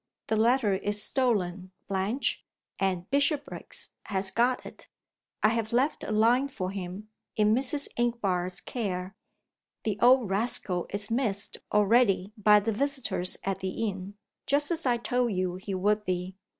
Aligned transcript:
The 0.29 0.35
letter 0.35 0.73
is 0.73 1.03
stolen, 1.03 1.69
Blanche; 1.87 2.43
and 2.79 3.07
Bishopriggs 3.11 3.91
has 4.05 4.31
got 4.31 4.65
it. 4.65 4.87
I 5.43 5.49
have 5.49 5.71
left 5.73 6.03
a 6.03 6.11
line 6.11 6.47
for 6.47 6.71
him, 6.71 7.09
in 7.35 7.53
Mrs. 7.53 7.87
Inchbare's 7.97 8.61
care. 8.61 9.15
The 9.83 9.99
old 10.01 10.27
rascal 10.27 10.87
is 10.89 11.11
missed 11.11 11.57
already 11.71 12.33
by 12.35 12.59
the 12.59 12.73
visitors 12.73 13.37
at 13.43 13.59
the 13.59 13.87
inn, 13.87 14.15
just 14.47 14.71
as 14.71 14.87
I 14.87 14.97
told 14.97 15.33
you 15.33 15.57
he 15.57 15.75
would 15.75 16.03
be. 16.03 16.35